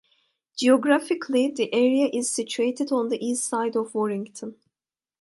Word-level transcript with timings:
Geographically 0.57 1.51
the 1.51 1.71
area 1.71 2.09
is 2.11 2.27
situated 2.27 2.91
on 2.91 3.09
the 3.09 3.23
east 3.23 3.43
side 3.43 3.75
of 3.75 3.93
Warrington. 3.93 4.55